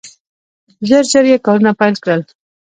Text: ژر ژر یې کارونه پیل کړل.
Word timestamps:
ژر 0.87 1.03
ژر 1.11 1.25
یې 1.31 1.37
کارونه 1.45 1.71
پیل 1.79 1.95
کړل. 2.03 2.21